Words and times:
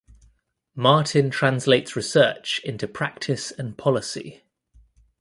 Martin 0.73 1.29
translates 1.29 1.95
research 1.95 2.59
into 2.63 2.87
practice 2.87 3.51
and 3.51 3.77
policy. 3.77 4.41